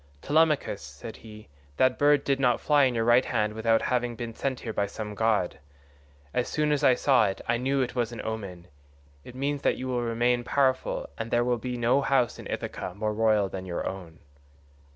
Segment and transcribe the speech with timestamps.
[0.23, 1.47] "Telemachus," said he,
[1.77, 4.87] "that bird did not fly on your right hand without having been sent there by
[4.87, 5.59] some god.
[6.33, 8.65] As soon as I saw it I knew it was an omen;
[9.23, 12.47] it means that you will remain powerful and that there will be no house in
[12.49, 14.17] Ithaca more royal than your own."